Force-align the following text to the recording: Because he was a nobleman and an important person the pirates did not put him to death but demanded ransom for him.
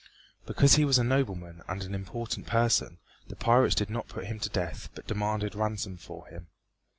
Because 0.47 0.77
he 0.77 0.83
was 0.83 0.97
a 0.97 1.03
nobleman 1.03 1.61
and 1.67 1.83
an 1.83 1.93
important 1.93 2.47
person 2.47 2.97
the 3.27 3.35
pirates 3.35 3.75
did 3.75 3.91
not 3.91 4.07
put 4.07 4.25
him 4.25 4.39
to 4.39 4.49
death 4.49 4.89
but 4.95 5.05
demanded 5.05 5.53
ransom 5.53 5.95
for 5.95 6.25
him. 6.25 6.47